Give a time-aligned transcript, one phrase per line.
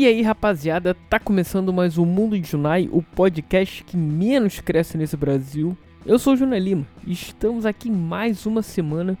[0.00, 4.96] E aí, rapaziada, tá começando mais o Mundo de Junai, o podcast que menos cresce
[4.96, 5.76] nesse Brasil.
[6.06, 9.18] Eu sou o Junai Lima e estamos aqui mais uma semana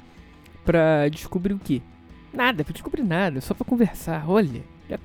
[0.64, 1.82] pra descobrir o quê?
[2.32, 4.24] Nada, pra descobrir nada, só pra conversar.
[4.26, 4.98] Olha, já,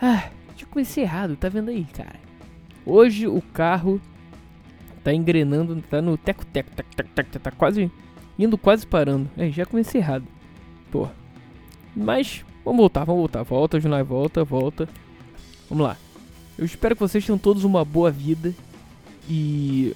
[0.00, 2.18] ah, já comecei errado, tá vendo aí, cara?
[2.86, 4.00] Hoje o carro
[5.04, 7.92] tá engrenando, tá no teco-teco, teco, teco, teco, tá quase
[8.38, 9.28] indo quase parando.
[9.36, 10.24] É, já comecei errado.
[10.90, 11.06] Pô.
[11.94, 13.42] Mas Vamos voltar, vamos voltar.
[13.42, 14.88] Volta, Junai, volta, volta.
[15.68, 15.96] Vamos lá.
[16.56, 18.54] Eu espero que vocês tenham todos uma boa vida.
[19.28, 19.94] E.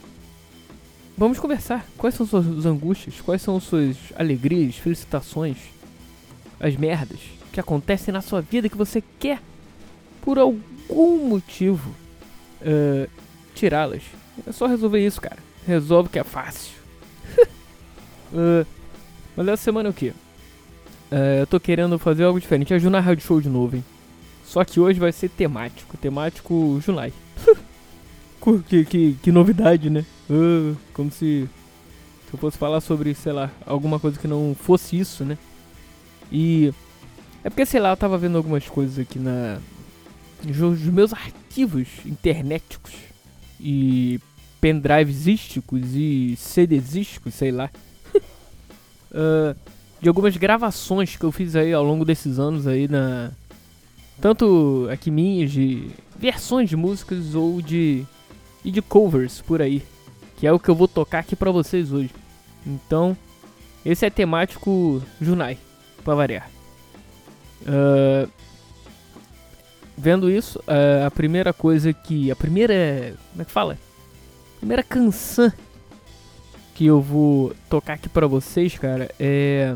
[1.16, 1.86] Vamos conversar.
[1.98, 3.20] Quais são suas angústias?
[3.20, 5.56] Quais são suas alegrias, felicitações?
[6.60, 7.18] As merdas
[7.52, 9.40] que acontecem na sua vida que você quer,
[10.22, 11.90] por algum motivo,
[12.62, 13.10] uh,
[13.54, 14.02] tirá-las.
[14.46, 15.38] É só resolver isso, cara.
[15.66, 16.72] Resolve que é fácil.
[18.32, 18.66] uh,
[19.36, 20.14] mas essa semana é o que?
[21.12, 22.72] É, eu tô querendo fazer algo diferente.
[22.72, 23.84] É Junai Rádio Show de novo, hein?
[24.46, 25.94] Só que hoje vai ser temático.
[25.98, 27.12] Temático Junai.
[28.66, 30.06] que, que, que, novidade, né?
[30.30, 31.46] Uh, como se,
[32.26, 35.36] se eu fosse falar sobre, sei lá, alguma coisa que não fosse isso, né?
[36.30, 36.72] E.
[37.44, 39.58] É porque, sei lá, eu tava vendo algumas coisas aqui na.
[40.42, 42.94] Nos meus arquivos internéticos
[43.60, 44.18] e
[44.62, 47.70] pendrivezísticos e CDzísticos, sei lá.
[49.12, 49.54] uh,
[50.02, 53.30] de algumas gravações que eu fiz aí ao longo desses anos aí na
[54.20, 58.04] tanto aqui minhas de versões de músicas ou de
[58.64, 59.82] e de covers por aí,
[60.36, 62.10] que é o que eu vou tocar aqui para vocês hoje.
[62.64, 63.16] Então,
[63.84, 65.58] esse é temático Junai,
[66.04, 66.50] para variar.
[67.62, 68.30] Uh,
[69.96, 72.30] vendo isso, uh, a primeira coisa que.
[72.30, 73.16] A primeira.
[73.30, 73.78] Como é que fala?
[74.56, 75.52] A primeira canção
[76.74, 79.74] que eu vou tocar aqui para vocês, cara, é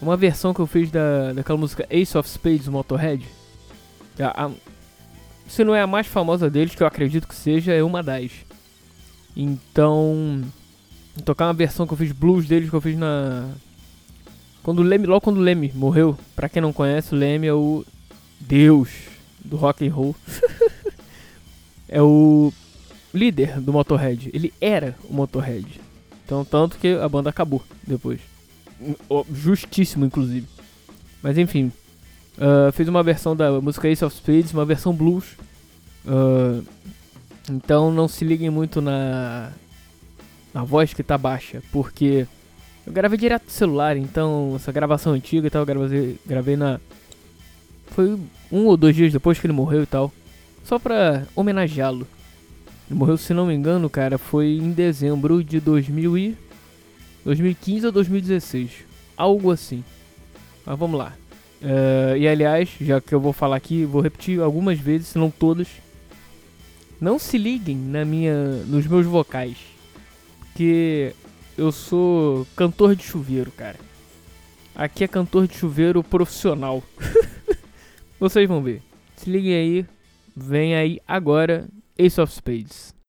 [0.00, 3.26] uma versão que eu fiz da, daquela música Ace of Spades do Motorhead.
[4.18, 4.50] A, a,
[5.48, 8.30] se não é a mais famosa deles, que eu acredito que seja, é uma das.
[9.36, 10.42] Então,
[11.24, 13.48] tocar uma versão que eu fiz blues deles que eu fiz na
[14.62, 17.52] quando o Leme, logo quando o Leme morreu, para quem não conhece, o Leme é
[17.52, 17.84] o
[18.38, 18.90] deus
[19.42, 20.14] do rock and roll.
[21.88, 22.52] é o
[23.12, 24.30] líder do Motorhead.
[24.34, 25.80] Ele era o Motorhead.
[26.24, 28.20] Então, tanto que a banda acabou depois.
[29.32, 30.46] Justíssimo, inclusive.
[31.22, 31.72] Mas enfim.
[32.38, 35.36] Uh, fez uma versão da música Ace of Spades, uma versão blues.
[36.06, 36.64] Uh,
[37.50, 39.52] então não se liguem muito na,
[40.54, 42.26] na voz que tá baixa, porque
[42.86, 46.80] eu gravei direto do celular, então essa gravação antiga e tal, eu gravei, gravei na.
[47.88, 48.18] Foi
[48.50, 50.12] um ou dois dias depois que ele morreu e tal.
[50.64, 52.06] Só pra homenageá-lo.
[52.88, 56.36] Ele morreu, se não me engano, cara, foi em dezembro de 2000 e
[57.24, 58.70] 2015 ou 2016.
[59.16, 59.84] Algo assim.
[60.64, 61.14] Mas vamos lá.
[61.60, 65.30] Uh, e aliás, já que eu vou falar aqui, vou repetir algumas vezes, se não
[65.30, 65.68] todas.
[67.00, 68.34] Não se liguem na minha,
[68.66, 69.56] nos meus vocais.
[70.54, 71.14] Que
[71.56, 73.76] eu sou cantor de chuveiro, cara.
[74.74, 76.82] Aqui é cantor de chuveiro profissional.
[78.18, 78.82] Vocês vão ver.
[79.16, 79.86] Se liguem aí.
[80.36, 82.99] Vem aí agora Ace of Spades.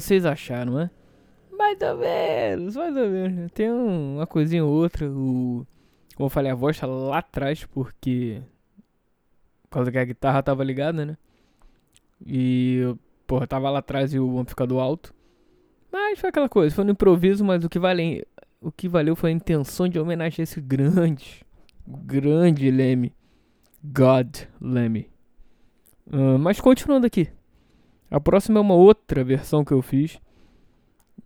[0.00, 0.90] Vocês acharam, hã?
[1.50, 3.50] Mais ou menos, mais ou menos.
[3.52, 5.08] Tem um, uma coisinha ou outra.
[5.10, 5.66] O,
[6.14, 8.42] como eu falei, a voz tá lá atrás, porque.
[9.64, 11.16] Por causa que a guitarra tava ligada, né?
[12.24, 12.94] E.
[13.26, 15.14] Porra, tava lá atrás e o amplificador alto.
[15.90, 18.26] Mas foi aquela coisa, foi no improviso, mas o que, vale,
[18.60, 21.44] o que valeu foi a intenção de homenagear esse grande,
[21.86, 23.12] grande Leme.
[23.82, 25.10] God Leme.
[26.06, 27.28] Uh, mas continuando aqui.
[28.10, 30.18] A próxima é uma outra versão que eu fiz.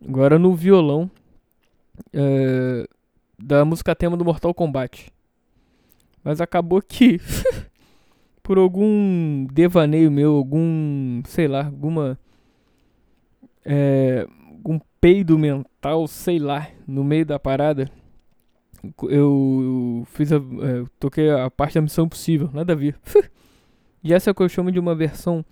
[0.06, 1.11] Agora no violão.
[2.12, 2.87] É,
[3.38, 5.12] da música tema do Mortal Kombat.
[6.23, 7.21] Mas acabou que.
[8.43, 11.23] por algum devaneio meu, algum.
[11.27, 12.19] sei lá, alguma.
[13.65, 17.91] É, algum peido mental, sei lá, no meio da parada.
[19.03, 20.37] Eu, fiz a.
[20.37, 22.99] É, toquei a parte da missão possível, nada a ver.
[24.03, 25.44] E essa é o que eu chamo de uma versão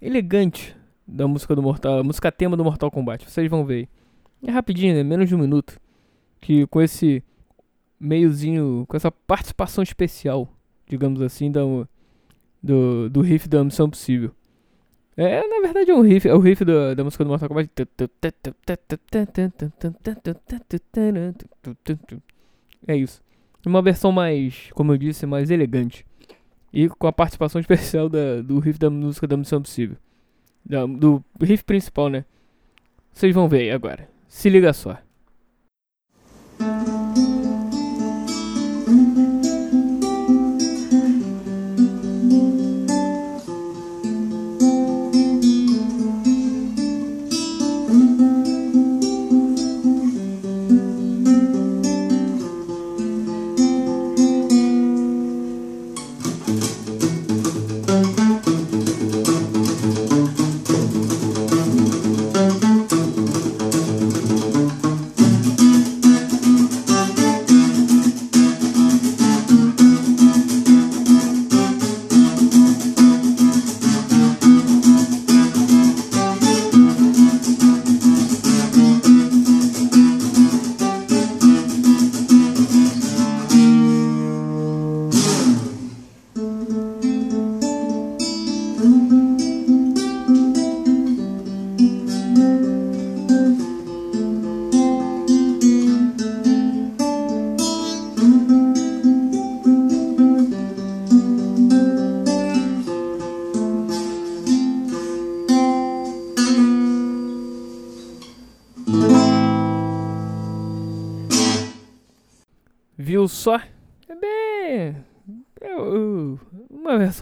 [0.00, 0.76] elegante
[1.06, 3.28] da música do Mortal, música tema do Mortal Kombat.
[3.28, 3.88] Vocês vão ver.
[4.46, 5.02] É rapidinho, né?
[5.02, 5.80] Menos de um minuto.
[6.40, 7.22] Que com esse
[7.98, 10.48] meiozinho, com essa participação especial,
[10.86, 11.60] digamos assim, da,
[12.62, 14.32] do, do riff da Missão Possível.
[15.16, 17.70] É, na verdade é um riff, é o riff da, da música do Mortal Kombat.
[22.86, 23.22] É isso.
[23.64, 26.05] Uma versão mais, como eu disse, mais elegante.
[26.78, 29.96] E com a participação especial da, do riff da música da Missão Possível.
[30.62, 32.26] Da, do riff principal, né?
[33.14, 34.06] Vocês vão ver aí agora.
[34.28, 34.98] Se liga só.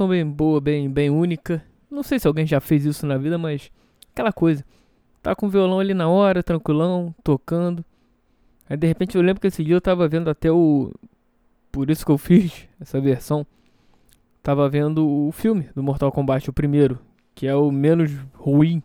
[0.07, 1.65] Versão bem boa, bem, bem única.
[1.91, 3.71] Não sei se alguém já fez isso na vida, mas.
[4.13, 4.65] Aquela coisa.
[5.23, 7.85] Tá com o violão ali na hora, tranquilão, tocando.
[8.69, 10.93] Aí de repente eu lembro que esse dia eu tava vendo até o.
[11.73, 13.47] Por isso que eu fiz essa versão.
[14.43, 16.99] Tava vendo o filme do Mortal Kombat, o primeiro.
[17.35, 18.83] Que é o menos ruim.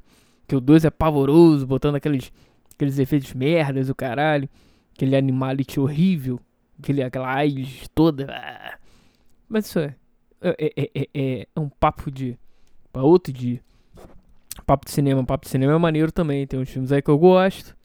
[0.48, 2.32] que o 2 é pavoroso, botando aqueles,
[2.74, 4.48] aqueles efeitos merdas, o caralho
[4.94, 6.40] aquele animality horrível,
[6.78, 8.26] aquele, aquela AIDS toda.
[8.30, 8.78] Ah.
[9.48, 9.96] Mas isso é,
[10.42, 12.36] é, é, é, é, é um papo de.
[12.92, 13.60] para outro dia.
[14.66, 16.46] Papo de cinema, papo de cinema é maneiro também.
[16.46, 17.76] Tem uns filmes aí que eu gosto.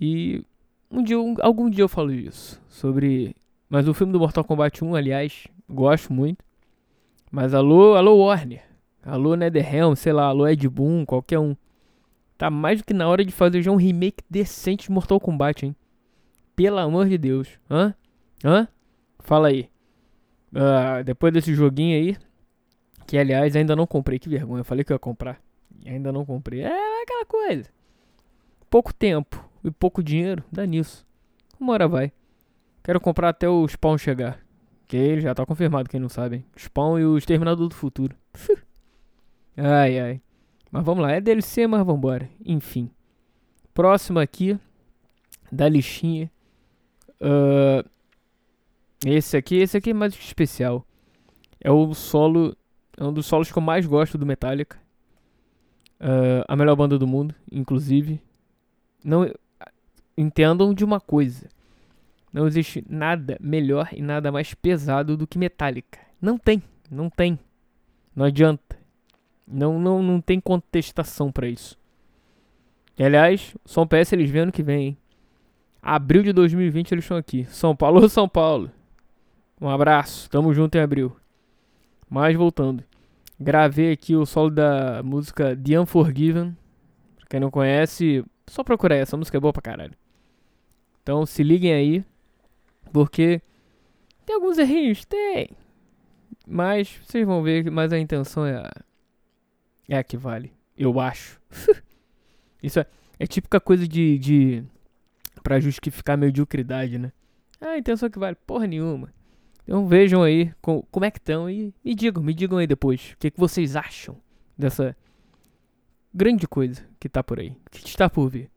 [0.00, 0.42] E
[0.90, 2.60] um dia, um, algum dia eu falo isso.
[2.68, 3.34] Sobre.
[3.68, 6.44] Mas o filme do Mortal Kombat 1, aliás, gosto muito.
[7.30, 8.62] Mas alô, alô Warner.
[9.02, 11.56] Alô Netherrealm, sei lá, alô Ed Boon, qualquer um.
[12.38, 15.66] Tá mais do que na hora de fazer já um remake decente de Mortal Kombat,
[15.66, 15.74] hein?
[16.54, 17.48] Pelo amor de Deus.
[17.70, 17.94] Hã?
[18.44, 18.68] Hã?
[19.20, 19.68] Fala aí.
[20.52, 22.16] Uh, depois desse joguinho aí.
[23.06, 24.18] Que aliás ainda não comprei.
[24.18, 24.60] Que vergonha.
[24.60, 25.40] Eu falei que eu ia comprar.
[25.84, 26.62] E ainda não comprei.
[26.62, 27.70] É aquela coisa.
[28.68, 30.42] Pouco tempo e pouco dinheiro.
[30.50, 31.06] Dá nisso.
[31.58, 32.12] Uma hora vai.
[32.82, 34.40] Quero comprar até o Spawn chegar.
[34.86, 36.36] Que ele já tá confirmado, quem não sabe.
[36.36, 36.44] Hein?
[36.56, 38.14] Spawn e o Exterminador do Futuro.
[39.56, 40.20] ai, ai.
[40.70, 41.12] Mas vamos lá.
[41.12, 42.28] É DLC, mas vambora.
[42.44, 42.90] Enfim.
[43.74, 44.58] Próximo aqui.
[45.50, 46.30] Da listinha.
[47.20, 47.88] Uh,
[49.14, 50.86] esse aqui, esse aqui é mais especial.
[51.60, 52.56] É o solo,
[52.96, 54.78] é um dos solos que eu mais gosto do Metallica.
[56.00, 58.20] Uh, a melhor banda do mundo, inclusive.
[59.04, 59.30] Não
[60.16, 61.48] entendam de uma coisa.
[62.32, 65.98] Não existe nada melhor e nada mais pesado do que Metallica.
[66.20, 67.38] Não tem, não tem.
[68.14, 68.76] Não adianta.
[69.46, 71.78] Não, não, não tem contestação para isso.
[72.98, 74.98] E, aliás, um PS eles vendo que vem, hein?
[75.80, 77.44] Abril de 2020 eles estão aqui.
[77.44, 78.70] São Paulo ou São Paulo?
[79.60, 81.16] Um abraço, tamo junto em abril.
[82.08, 82.84] Mas voltando.
[83.38, 86.56] Gravei aqui o solo da música The Unforgiven.
[87.16, 89.94] Pra quem não conhece, só procurar essa música é boa pra caralho.
[91.02, 92.04] Então se liguem aí.
[92.92, 93.40] Porque
[94.24, 95.04] tem alguns errinhos?
[95.04, 95.50] Tem.
[96.46, 98.70] Mas vocês vão ver mais a intenção é a,
[99.88, 100.52] é a que vale.
[100.76, 101.40] Eu acho.
[102.62, 102.86] Isso é,
[103.18, 104.64] é típica coisa de, de.
[105.42, 107.12] pra justificar mediocridade, né?
[107.60, 109.15] Ah, a intenção é que vale porra nenhuma.
[109.66, 113.12] Então vejam aí com, como é que estão e me digam, me digam aí depois
[113.14, 114.16] o que, que vocês acham
[114.56, 114.96] dessa
[116.14, 118.48] grande coisa que tá por aí, que está por vir.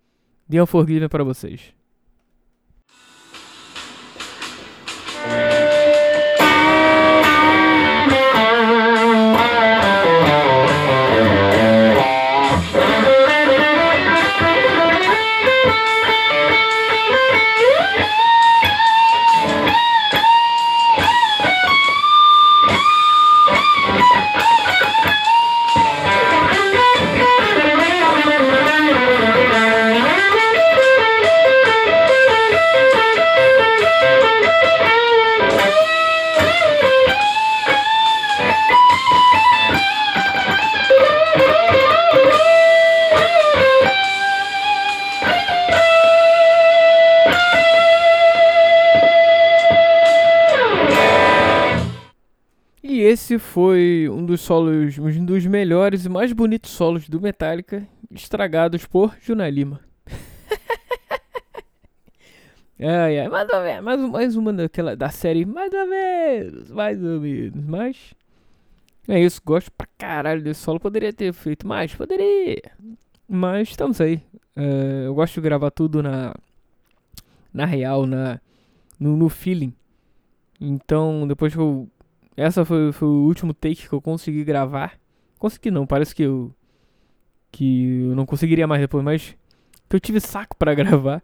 [0.47, 1.73] The Unforgiven para vocês.
[54.49, 59.79] Solos, um dos melhores e mais bonitos solos do Metallica, estragados por Juna Lima.
[62.81, 67.03] ai, ai, mais ou menos, mais, mais uma daquela, da série, mais ou menos, mais
[67.03, 68.15] ou menos, mas...
[69.07, 72.59] É isso, gosto pra caralho desse solo, poderia ter feito mais, poderia,
[73.27, 74.15] mas estamos aí.
[74.57, 76.33] Uh, eu gosto de gravar tudo na,
[77.53, 78.41] na real, na,
[78.99, 79.75] no, no feeling.
[80.59, 81.87] Então, depois que eu
[82.39, 84.97] essa foi, foi o último take que eu consegui gravar.
[85.37, 86.53] Consegui não, parece que eu.
[87.51, 89.35] Que eu não conseguiria mais depois, mas.
[89.89, 91.21] Que eu tive saco para gravar.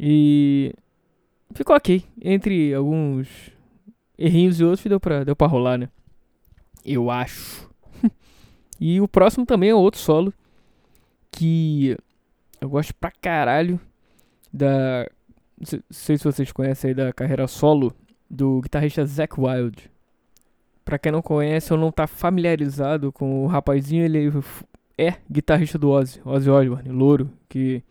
[0.00, 0.72] E.
[1.54, 2.02] Ficou ok.
[2.22, 3.28] Entre alguns
[4.18, 5.90] errinhos e outros, deu pra, deu pra rolar, né?
[6.82, 7.70] Eu acho.
[8.80, 10.32] e o próximo também é outro solo.
[11.30, 11.94] Que.
[12.58, 13.78] Eu gosto pra caralho.
[14.50, 15.06] Da.
[15.58, 17.94] Não sei se vocês conhecem aí da carreira solo
[18.30, 19.90] do guitarrista Zack Wild.
[20.86, 24.30] Pra quem não conhece ou não tá familiarizado com o rapazinho, ele
[24.96, 27.82] é guitarrista do Ozzy, Ozzy Osbourne, louro, que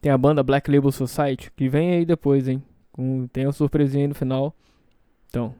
[0.00, 2.62] tem a banda Black Label Society, que vem aí depois, hein.
[3.32, 4.54] Tem uma surpresinha aí no final.
[5.28, 5.56] Então,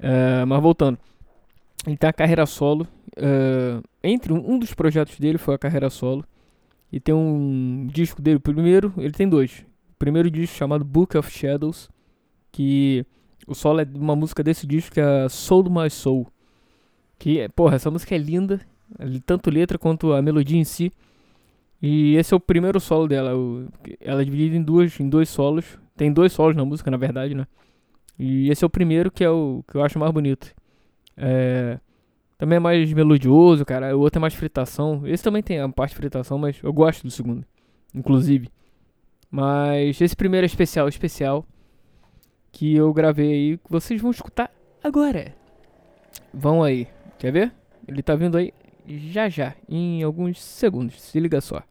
[0.00, 0.98] uh, mas voltando.
[1.86, 2.88] Ele tem a carreira solo.
[3.16, 6.24] Uh, entre um, dos projetos dele foi a carreira solo.
[6.90, 9.64] E tem um disco dele, primeiro, ele tem dois.
[9.92, 11.88] O primeiro disco chamado Book of Shadows,
[12.50, 13.06] que
[13.46, 16.26] o solo é de uma música desse disco que é Soul do My Soul.
[17.18, 18.60] Que, porra, essa música é linda,
[19.24, 20.92] tanto letra quanto a melodia em si.
[21.80, 23.30] E esse é o primeiro solo dela.
[24.00, 25.78] Ela é dividida em, duas, em dois solos.
[25.96, 27.46] Tem dois solos na música, na verdade, né?
[28.18, 30.52] E esse é o primeiro que é o que eu acho mais bonito.
[31.16, 31.78] É,
[32.36, 33.96] também é mais melodioso, cara.
[33.96, 35.02] O outro é mais fritação.
[35.06, 37.44] Esse também tem a parte de fritação, mas eu gosto do segundo,
[37.94, 38.48] inclusive.
[39.30, 41.46] Mas esse primeiro é especial, especial
[42.56, 44.50] que eu gravei aí, que vocês vão escutar
[44.82, 45.34] agora.
[46.32, 47.52] Vão aí, quer ver?
[47.86, 48.50] Ele tá vindo aí
[48.88, 50.98] já já, em alguns segundos.
[51.02, 51.62] Se liga só.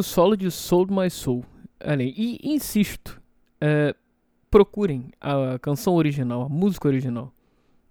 [0.00, 1.44] O solo de Sold My Soul.
[1.98, 3.20] E insisto,
[3.60, 3.94] é,
[4.50, 7.32] procurem a canção original, a música original.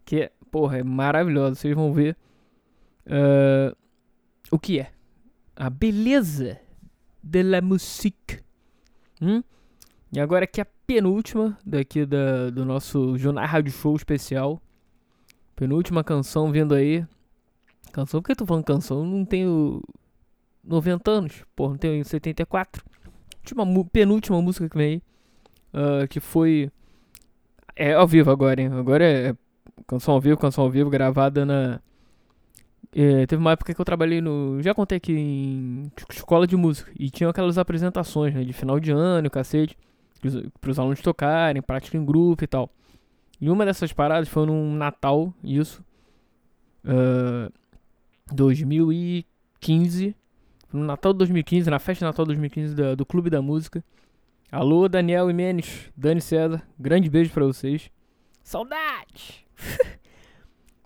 [0.04, 1.56] Que é, porra, é maravilhosa.
[1.56, 2.18] Vocês vão ver
[3.06, 3.76] uh,
[4.52, 4.92] o que é.
[5.56, 6.60] A beleza
[7.24, 8.42] de la musique.
[9.22, 9.44] Hum?
[10.12, 14.62] E agora aqui a penúltima daqui da, do nosso Jornal Rádio Show especial.
[15.56, 17.06] Penúltima canção vindo aí.
[17.92, 19.00] Canção, por que eu tô falando canção?
[19.00, 19.82] Eu não tenho
[20.70, 21.44] 90 anos.
[21.56, 22.84] Porra, não tenho 74.
[23.40, 25.02] Última, penúltima música que aí.
[25.74, 26.72] Uh, que foi.
[27.76, 28.70] É ao vivo agora, hein?
[28.74, 29.36] Agora é
[29.88, 31.82] canção ao vivo, canção ao vivo, gravada na.
[32.92, 34.62] É, teve uma época que eu trabalhei no.
[34.62, 36.92] Já contei aqui em escola de música.
[36.98, 38.44] E tinha aquelas apresentações, né?
[38.44, 39.78] De final de ano, cacete.
[40.60, 42.70] Para os alunos tocarem, prática em grupo e tal.
[43.40, 45.84] E uma dessas paradas foi num Natal, isso.
[46.84, 47.52] Uh,
[48.34, 50.16] 2015.
[50.72, 53.84] No Natal de 2015, na festa de Natal de 2015 do, do Clube da Música.
[54.52, 57.90] Alô, Daniel e Menes, Dani César, grande beijo para vocês.
[58.44, 59.48] Saudade!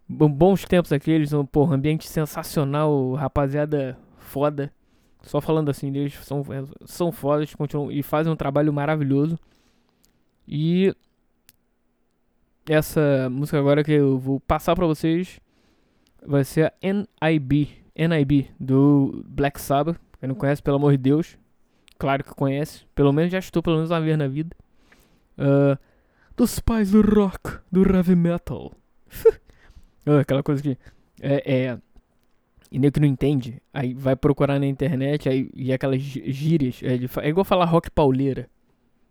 [0.07, 4.71] Bons tempos aqueles, um, porra, ambiente sensacional, rapaziada foda.
[5.21, 6.43] Só falando assim deles, são,
[6.85, 9.39] são fodas continuam, e fazem um trabalho maravilhoso.
[10.47, 10.93] E
[12.69, 15.39] essa música agora que eu vou passar pra vocês
[16.25, 19.99] vai ser a NIB, NIB do Black Sabbath.
[20.19, 21.37] Quem não conhece, pelo amor de Deus,
[21.97, 24.55] claro que conhece, pelo menos já estou pelo menos uma vez na vida.
[25.37, 25.77] Uh,
[26.35, 28.71] dos pais do rock, do heavy metal.
[30.05, 30.77] uh, aquela coisa que
[31.21, 31.77] é, é
[32.73, 36.95] e nem que não entende, aí vai procurar na internet aí, e aquelas gírias, é,
[37.23, 38.49] é igual falar rock pauleira.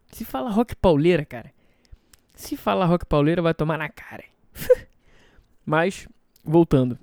[0.09, 1.53] Se fala rock pauleira, cara,
[2.35, 4.25] se fala rock pauleira vai tomar na cara.
[5.65, 6.09] Mas
[6.45, 6.99] voltando.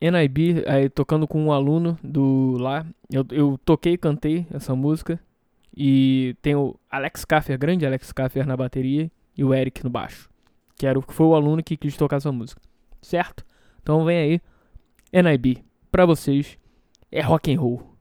[0.00, 2.86] NIB, aí, tocando com um aluno do lá.
[3.10, 5.18] Eu, eu toquei e cantei essa música.
[5.76, 9.10] E tem o Alex Kaffer, grande Alex Kaffer na bateria.
[9.36, 10.30] E o Eric no baixo.
[10.76, 12.60] Que era, foi o aluno que quis tocar essa música.
[13.02, 13.44] Certo?
[13.82, 14.40] Então vem
[15.12, 15.22] aí.
[15.22, 15.64] NIB.
[15.90, 16.58] Pra vocês.
[17.10, 17.96] É rock and roll.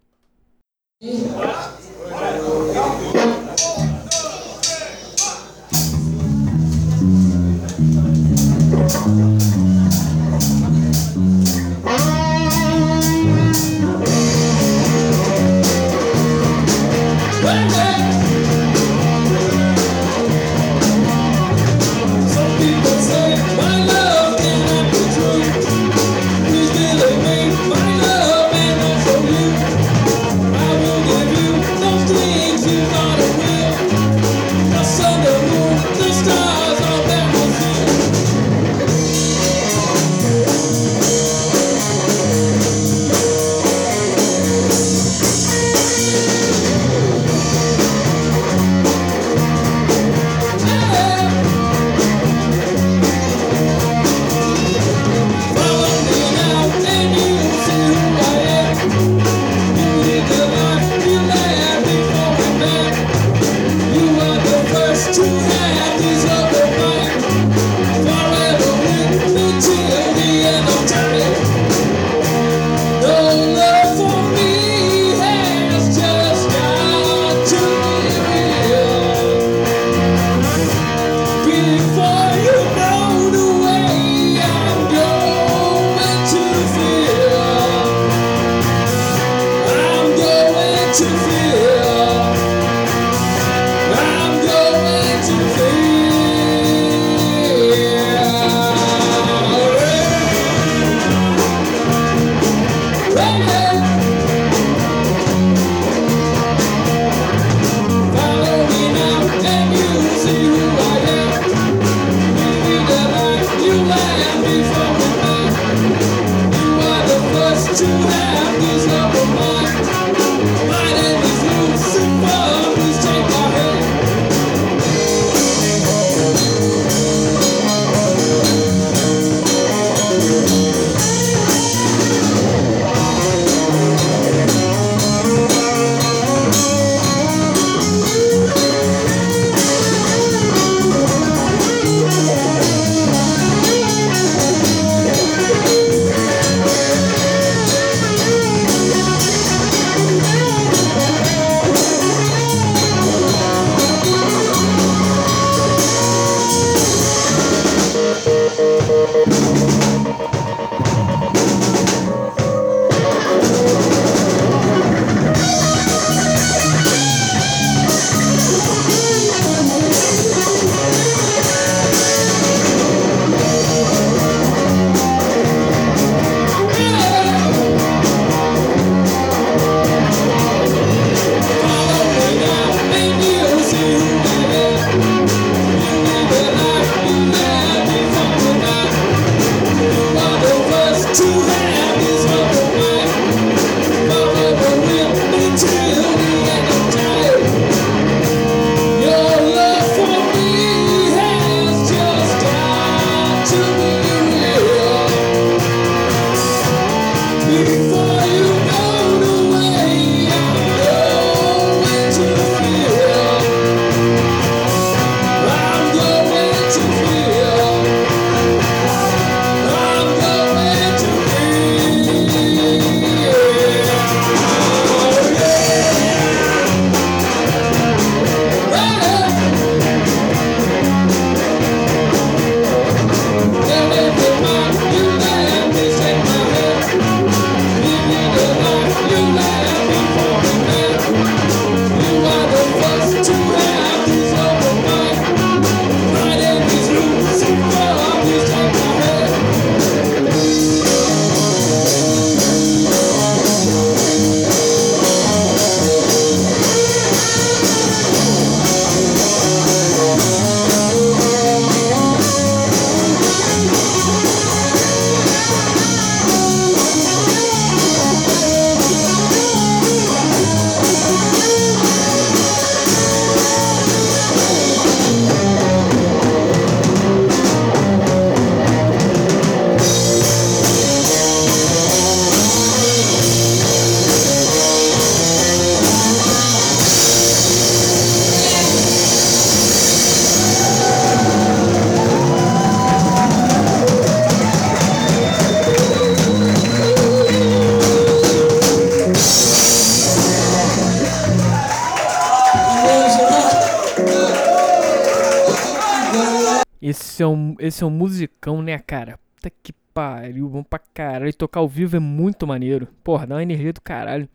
[307.67, 309.19] Esse é um, musicão, né, cara?
[309.36, 311.30] Puta que pariu, bom pra caralho.
[311.30, 312.88] E tocar ao vivo é muito maneiro.
[313.04, 314.30] Porra, dá uma energia do caralho.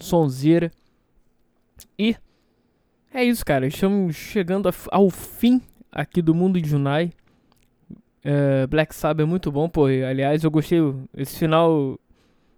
[0.00, 0.70] Sonzeira.
[1.98, 2.16] E
[3.12, 3.66] é isso, cara.
[3.66, 5.60] Estamos chegando ao fim
[5.92, 7.12] aqui do mundo de Junai.
[8.24, 9.86] É, Black Sabbath é muito bom, pô.
[9.86, 10.78] Aliás, eu gostei.
[11.16, 11.98] Esse final.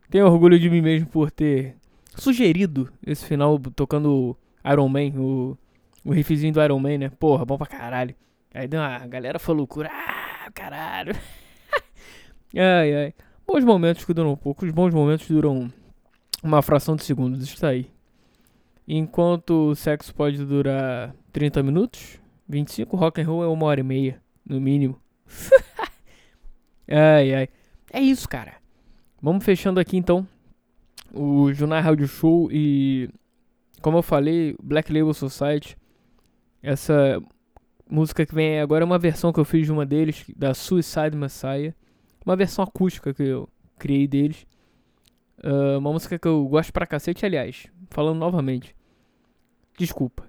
[0.08, 1.76] Tenho orgulho de mim mesmo por ter
[2.14, 5.58] sugerido esse final tocando Iron Man, o,
[6.04, 7.10] o riffzinho do Iron Man, né?
[7.10, 8.14] Porra, bom pra caralho.
[8.56, 9.90] Aí deu uma, a galera falou loucura.
[9.92, 11.14] Ah, caralho.
[12.56, 13.14] ai, ai.
[13.46, 14.64] Bons momentos que duram um pouco.
[14.64, 15.70] Os bons momentos duram
[16.42, 17.42] uma fração de segundos.
[17.42, 17.90] Está aí.
[18.88, 23.82] Enquanto o sexo pode durar 30 minutos, 25, rock and roll é uma hora e
[23.82, 24.98] meia, no mínimo.
[26.88, 27.48] ai, ai.
[27.92, 28.54] É isso, cara.
[29.20, 30.26] Vamos fechando aqui então
[31.12, 33.10] o Junai Rádio Show e,
[33.82, 35.76] como eu falei, Black Label Society.
[36.62, 37.22] Essa
[37.88, 41.16] música que vem agora é uma versão que eu fiz de uma deles, da Suicide
[41.16, 41.74] Messiah.
[42.24, 44.46] Uma versão acústica que eu criei deles.
[45.38, 47.66] Uh, uma música que eu gosto pra cacete, aliás.
[47.90, 48.74] Falando novamente.
[49.78, 50.24] Desculpa.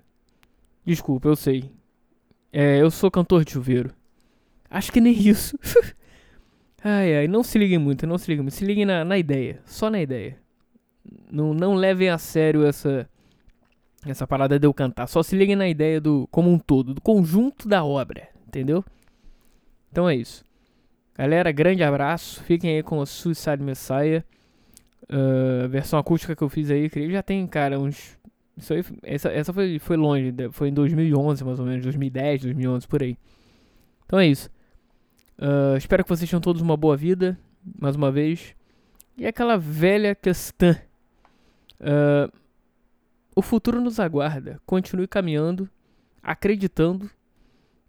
[0.85, 1.71] Desculpa, eu sei.
[2.51, 3.93] É, eu sou cantor de chuveiro.
[4.69, 5.57] Acho que nem isso.
[6.83, 8.55] ai, ai, não se liguem muito, não se liguem muito.
[8.55, 9.61] Se liguem na, na ideia.
[9.65, 10.37] Só na ideia.
[11.31, 13.09] Não, não levem a sério essa
[14.11, 15.07] essa parada de eu cantar.
[15.07, 18.83] Só se liguem na ideia do como um todo, do conjunto da obra, entendeu?
[19.91, 20.45] Então é isso.
[21.17, 22.43] Galera, grande abraço.
[22.43, 24.23] Fiquem aí com a Suicide Messiah.
[25.09, 28.17] Uh, versão acústica que eu fiz aí, creio já tem, cara, uns.
[28.57, 32.87] Isso aí, essa, essa foi, foi longe, foi em 2011 mais ou menos, 2010, 2011
[32.87, 33.17] por aí.
[34.05, 34.49] Então é isso.
[35.39, 37.37] Uh, espero que vocês tenham todos uma boa vida,
[37.79, 38.55] mais uma vez.
[39.17, 40.75] E aquela velha questão.
[41.79, 42.31] Uh,
[43.37, 44.59] o futuro nos aguarda.
[44.65, 45.69] Continue caminhando,
[46.23, 47.07] acreditando.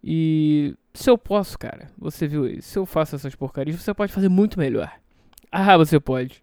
[0.04, 2.68] E se eu posso, cara, você viu isso?
[2.68, 4.92] Se eu faço essas porcarias, você pode fazer muito melhor.
[5.50, 6.42] Ah, você pode.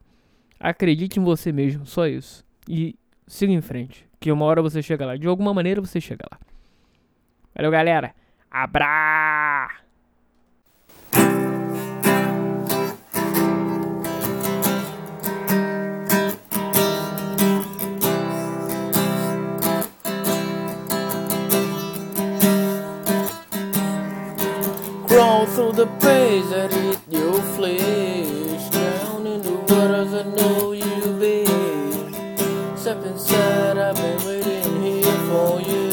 [0.59, 2.43] Acredite em você mesmo, só isso.
[2.67, 2.95] E
[3.27, 5.15] siga em frente, que uma hora você chega lá.
[5.15, 6.39] De alguma maneira você chega lá.
[7.53, 8.11] Valeu, galera.
[8.49, 9.84] Abra!
[25.53, 28.69] Through the pains that eat your flesh.
[28.71, 32.75] Down in the waters I know you've been.
[32.75, 35.85] Step inside, I've been waiting here for you.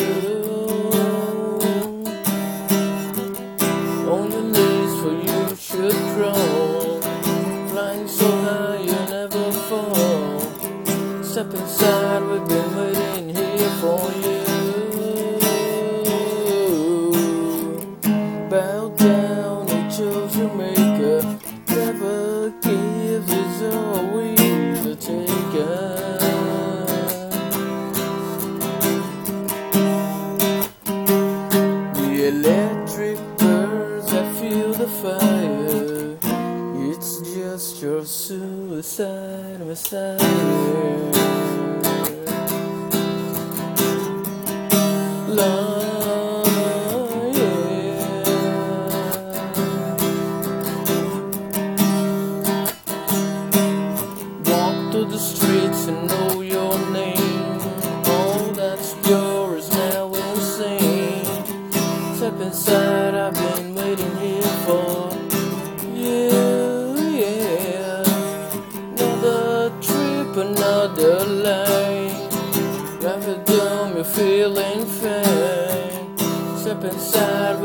[4.10, 7.00] On your knees, for you should crawl.
[7.68, 10.40] Flying so high, you'll never fall.
[11.22, 14.51] Step inside, we've been waiting here for you.
[39.74, 41.11] Suicide messiah.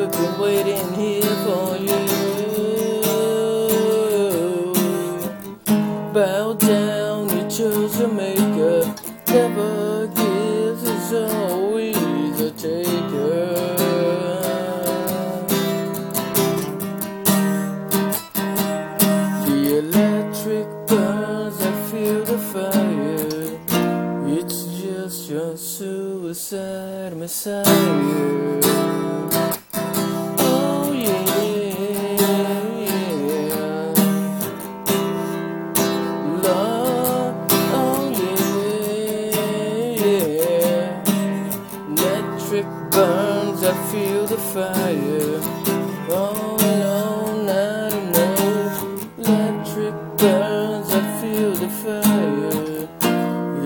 [0.08, 2.16] We've been waiting here for you.
[43.97, 45.39] Feel the fire.
[46.10, 48.77] Oh no, not enough.
[49.17, 52.88] Electric burns, I feel the fire.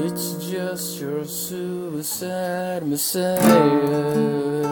[0.05, 4.70] It's just your suicide messiah.